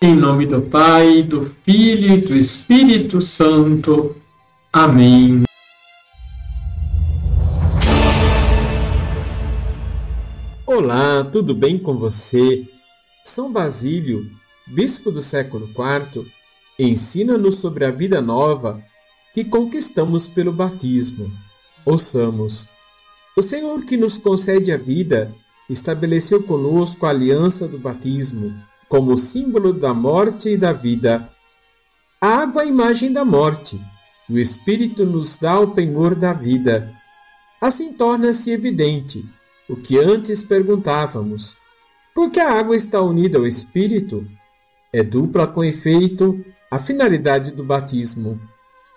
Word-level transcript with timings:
Em 0.00 0.14
nome 0.14 0.46
do 0.46 0.62
Pai, 0.62 1.24
do 1.24 1.52
Filho 1.64 2.12
e 2.12 2.20
do 2.20 2.36
Espírito 2.36 3.20
Santo. 3.20 4.14
Amém. 4.72 5.42
Olá, 10.64 11.24
tudo 11.24 11.52
bem 11.52 11.76
com 11.76 11.98
você? 11.98 12.64
São 13.24 13.52
Basílio, 13.52 14.30
bispo 14.68 15.10
do 15.10 15.20
século 15.20 15.68
IV, 15.68 16.30
ensina-nos 16.78 17.58
sobre 17.58 17.84
a 17.84 17.90
vida 17.90 18.20
nova 18.20 18.80
que 19.34 19.44
conquistamos 19.44 20.28
pelo 20.28 20.52
batismo. 20.52 21.28
Ouçamos. 21.84 22.68
O 23.36 23.42
Senhor 23.42 23.84
que 23.84 23.96
nos 23.96 24.16
concede 24.16 24.70
a 24.70 24.76
vida 24.78 25.34
estabeleceu 25.68 26.44
conosco 26.44 27.04
a 27.04 27.10
aliança 27.10 27.66
do 27.66 27.80
batismo 27.80 28.54
como 28.88 29.18
símbolo 29.18 29.72
da 29.72 29.92
morte 29.92 30.50
e 30.50 30.56
da 30.56 30.72
vida. 30.72 31.28
A 32.20 32.42
água 32.42 32.62
é 32.62 32.64
a 32.64 32.68
imagem 32.68 33.12
da 33.12 33.24
morte, 33.24 33.80
e 34.28 34.32
o 34.32 34.38
Espírito 34.38 35.04
nos 35.04 35.38
dá 35.38 35.60
o 35.60 35.72
penhor 35.72 36.14
da 36.14 36.32
vida. 36.32 36.92
Assim 37.60 37.92
torna-se 37.92 38.50
evidente 38.50 39.28
o 39.68 39.76
que 39.76 39.98
antes 39.98 40.42
perguntávamos: 40.42 41.56
por 42.14 42.30
que 42.30 42.40
a 42.40 42.58
água 42.58 42.74
está 42.74 43.00
unida 43.02 43.38
ao 43.38 43.46
Espírito? 43.46 44.26
É 44.92 45.02
dupla 45.02 45.46
com 45.46 45.62
efeito 45.62 46.42
a 46.70 46.78
finalidade 46.78 47.52
do 47.52 47.62
batismo: 47.62 48.40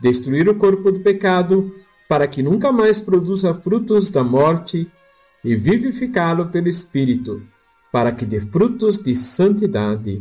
destruir 0.00 0.48
o 0.48 0.56
corpo 0.56 0.90
do 0.90 1.00
pecado 1.00 1.74
para 2.08 2.26
que 2.26 2.42
nunca 2.42 2.72
mais 2.72 2.98
produza 2.98 3.54
frutos 3.54 4.10
da 4.10 4.24
morte 4.24 4.90
e 5.44 5.54
vivificá-lo 5.54 6.48
pelo 6.48 6.68
Espírito 6.68 7.53
para 7.94 8.10
que 8.10 8.26
dê 8.26 8.40
frutos 8.40 8.98
de 8.98 9.14
santidade. 9.14 10.20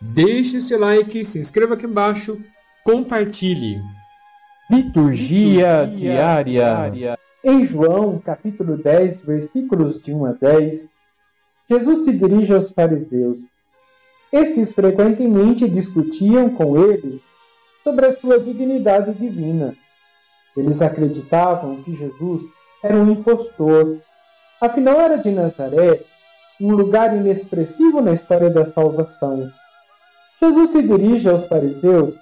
Deixe 0.00 0.62
seu 0.62 0.80
like, 0.80 1.22
se 1.22 1.38
inscreva 1.38 1.74
aqui 1.74 1.84
embaixo, 1.84 2.42
compartilhe. 2.82 3.82
Liturgia, 4.70 5.82
Liturgia 5.82 5.94
diária. 5.94 6.42
diária. 6.42 7.18
Em 7.44 7.66
João, 7.66 8.18
capítulo 8.18 8.78
10, 8.78 9.26
versículos 9.26 10.02
de 10.02 10.14
1 10.14 10.24
a 10.24 10.32
10, 10.32 10.88
Jesus 11.68 12.04
se 12.06 12.12
dirige 12.12 12.54
aos 12.54 12.70
fariseus. 12.70 13.42
Estes 14.32 14.72
frequentemente 14.72 15.68
discutiam 15.68 16.48
com 16.48 16.82
ele 16.82 17.20
sobre 17.84 18.06
a 18.06 18.12
sua 18.18 18.40
dignidade 18.40 19.12
divina. 19.12 19.76
Eles 20.56 20.80
acreditavam 20.80 21.82
que 21.82 21.94
Jesus 21.94 22.42
era 22.82 22.96
um 22.96 23.10
impostor. 23.10 23.98
Afinal, 24.58 24.98
era 24.98 25.16
de 25.18 25.30
Nazaré 25.30 26.06
um 26.64 26.76
lugar 26.76 27.16
inexpressivo 27.16 28.00
na 28.00 28.12
história 28.12 28.48
da 28.48 28.64
salvação. 28.64 29.50
Jesus 30.40 30.70
se 30.70 30.82
dirige 30.82 31.28
aos 31.28 31.46
fariseus 31.46 32.16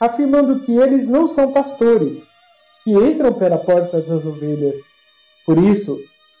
afirmando 0.00 0.60
que 0.60 0.76
eles 0.76 1.06
não 1.08 1.28
são 1.28 1.52
pastores, 1.52 2.22
que 2.84 2.90
entram 2.90 3.32
pela 3.32 3.58
porta 3.58 4.00
das 4.00 4.24
ovelhas. 4.24 4.76
Por 5.44 5.56
isso, 5.58 5.98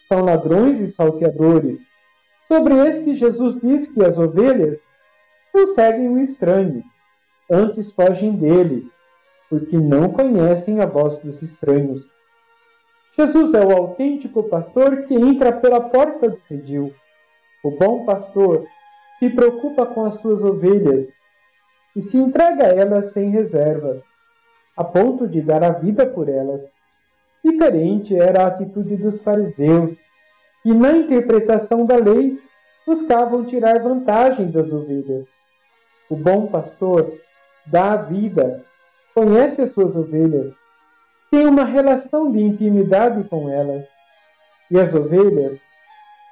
são 0.08 0.24
ladrões 0.24 0.80
e 0.80 0.88
salteadores. 0.88 1.80
Sobre 2.48 2.74
este, 2.86 3.14
Jesus 3.14 3.58
diz 3.60 3.88
que 3.88 4.04
as 4.04 4.18
ovelhas 4.18 4.78
não 5.54 5.68
seguem 5.68 6.08
o 6.08 6.18
estranho, 6.18 6.82
antes 7.50 7.92
fogem 7.92 8.32
dele, 8.36 8.90
porque 9.48 9.76
não 9.76 10.10
conhecem 10.10 10.80
a 10.80 10.86
voz 10.86 11.18
dos 11.20 11.40
estranhos. 11.42 12.10
Jesus 13.16 13.54
é 13.54 13.64
o 13.64 13.72
autêntico 13.72 14.42
pastor 14.42 15.04
que 15.04 15.14
entra 15.14 15.52
pela 15.52 15.80
porta 15.80 16.28
do 16.28 16.38
redil. 16.48 16.92
O 17.66 17.70
bom 17.72 18.04
pastor 18.04 18.64
se 19.18 19.28
preocupa 19.28 19.84
com 19.86 20.04
as 20.04 20.20
suas 20.20 20.40
ovelhas 20.40 21.10
e 21.96 22.00
se 22.00 22.16
entrega 22.16 22.68
a 22.68 22.72
elas 22.72 23.10
sem 23.12 23.28
reservas, 23.30 24.00
a 24.76 24.84
ponto 24.84 25.26
de 25.26 25.42
dar 25.42 25.64
a 25.64 25.70
vida 25.70 26.06
por 26.06 26.28
elas. 26.28 26.62
Diferente 27.44 28.16
era 28.16 28.44
a 28.44 28.46
atitude 28.46 28.96
dos 28.96 29.20
fariseus, 29.20 29.96
que, 30.62 30.72
na 30.72 30.92
interpretação 30.92 31.84
da 31.84 31.96
lei, 31.96 32.38
buscavam 32.86 33.44
tirar 33.44 33.82
vantagem 33.82 34.48
das 34.52 34.72
ovelhas. 34.72 35.28
O 36.08 36.14
bom 36.14 36.46
pastor 36.46 37.18
dá 37.66 37.94
a 37.94 37.96
vida, 37.96 38.64
conhece 39.12 39.60
as 39.60 39.72
suas 39.72 39.96
ovelhas, 39.96 40.54
tem 41.32 41.44
uma 41.48 41.64
relação 41.64 42.30
de 42.30 42.38
intimidade 42.38 43.24
com 43.24 43.48
elas, 43.50 43.88
e 44.70 44.78
as 44.78 44.94
ovelhas 44.94 45.60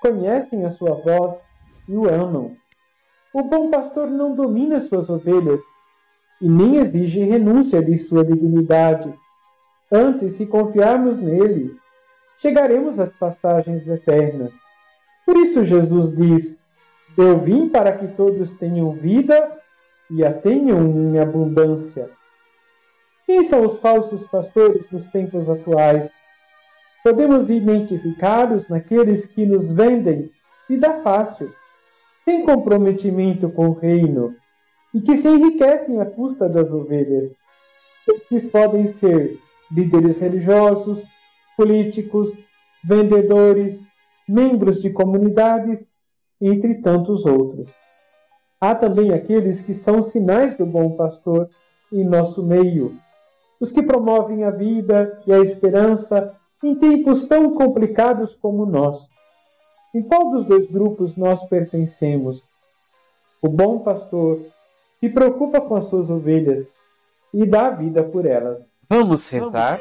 conhecem 0.05 0.67
a 0.67 0.71
sua 0.71 0.95
voz 0.95 1.41
e 1.89 1.97
o 1.97 2.07
amam. 2.07 2.55
O 3.33 3.43
bom 3.43 3.71
pastor 3.71 4.11
não 4.11 4.35
domina 4.35 4.81
suas 4.83 5.09
ovelhas 5.09 5.63
e 6.43 6.49
nem 6.49 6.77
exige 6.77 7.25
renúncia 7.25 7.83
de 7.83 7.97
sua 7.97 8.23
dignidade. 8.23 9.13
Antes, 9.91 10.35
se 10.35 10.45
confiarmos 10.45 11.19
nele, 11.19 11.75
chegaremos 12.39 13.01
às 13.01 13.11
pastagens 13.13 13.89
eternas. 13.89 14.53
Por 15.25 15.39
isso, 15.39 15.65
Jesus 15.65 16.15
diz: 16.15 16.59
Eu 17.17 17.39
vim 17.41 17.71
para 17.71 17.93
que 17.93 18.09
todos 18.09 18.53
tenham 18.55 18.93
vida 18.93 19.59
e 20.11 20.23
a 20.23 20.33
tenham 20.33 20.87
em 20.87 21.19
abundância. 21.19 22.11
Quem 23.25 23.43
são 23.43 23.65
os 23.65 23.79
falsos 23.79 24.23
pastores 24.27 24.91
nos 24.91 25.09
tempos 25.09 25.49
atuais? 25.49 26.11
Podemos 27.05 27.51
identificá-los 27.51 28.67
naqueles 28.67 29.27
que 29.27 29.45
nos 29.45 29.71
vendem 29.71 30.31
vida 30.67 31.03
fácil, 31.03 31.53
sem 32.25 32.47
comprometimento 32.47 33.51
com 33.51 33.69
o 33.69 33.73
reino, 33.75 34.35
e 34.95 35.03
que 35.03 35.15
se 35.15 35.29
enriquecem 35.29 36.01
à 36.01 36.07
custa 36.07 36.49
das 36.49 36.73
ovelhas. 36.73 37.31
Estes 38.09 38.47
podem 38.47 38.87
ser 38.87 39.39
líderes 39.71 40.19
religiosos, 40.19 41.03
políticos, 41.59 42.33
vendedores, 42.83 43.79
membros 44.27 44.81
de 44.81 44.89
comunidades, 44.89 45.87
entre 46.41 46.77
tantos 46.77 47.27
outros. 47.27 47.71
Há 48.59 48.75
também 48.75 49.13
aqueles 49.13 49.61
que 49.61 49.75
são 49.75 50.03
sinais 50.03 50.57
do 50.57 50.65
bom 50.65 50.97
pastor 50.97 51.51
em 51.93 52.03
nosso 52.03 52.43
meio, 52.43 52.97
os 53.61 53.71
que 53.71 53.83
promovem 53.83 54.45
a 54.45 54.51
vida 54.51 55.21
e 55.27 55.33
a 55.35 55.41
esperança 55.41 56.35
em 56.65 56.75
tempos 56.75 57.29
tão 57.29 57.55
complicados 57.55 58.35
como 58.35 58.65
nosso. 58.65 59.09
Em 59.95 60.03
qual 60.03 60.31
dos 60.31 60.47
dois 60.47 60.67
grupos 60.71 61.17
nós 61.17 61.45
pertencemos? 61.45 62.45
O 63.41 63.49
bom 63.49 63.81
pastor 63.81 64.41
se 64.99 65.09
preocupa 65.09 65.61
com 65.61 65.77
as 65.77 65.85
suas 65.85 66.09
ovelhas 66.09 66.69
e 67.33 67.45
dá 67.47 67.67
a 67.67 67.71
vida 67.71 68.03
por 68.03 68.25
elas. 68.25 68.65
Vamos 68.89 69.21
sentar. 69.21 69.79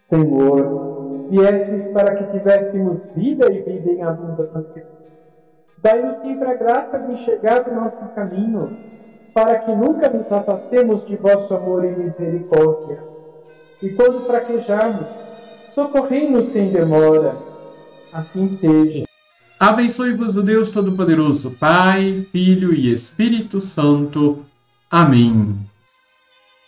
Senhor, 0.00 1.28
viestes 1.30 1.88
para 1.92 2.16
que 2.16 2.38
tivéssemos 2.38 3.06
vida 3.16 3.50
e 3.50 3.62
vida 3.62 3.90
em 3.90 4.02
abundância. 4.02 4.86
Dai-nos 5.78 6.20
sempre 6.20 6.48
a 6.48 6.54
graça 6.54 6.98
de 6.98 7.12
enxergar 7.14 7.66
o 7.68 7.74
nosso 7.74 8.14
caminho 8.14 8.76
para 9.34 9.58
que 9.60 9.72
nunca 9.74 10.08
nos 10.10 10.30
afastemos 10.30 11.06
de 11.06 11.16
vosso 11.16 11.54
amor 11.54 11.84
e 11.84 11.90
misericórdia. 11.90 13.02
E 13.82 13.90
quando 13.90 14.26
fraquejarmos, 14.26 15.06
socorrei-nos 15.74 16.46
sem 16.48 16.70
demora. 16.70 17.36
Assim 18.12 18.48
seja. 18.48 19.04
Abençoe-vos 19.58 20.36
o 20.36 20.42
Deus 20.42 20.70
Todo-Poderoso, 20.70 21.52
Pai, 21.52 22.26
Filho 22.30 22.74
e 22.74 22.92
Espírito 22.92 23.60
Santo. 23.60 24.44
Amém. 24.90 25.56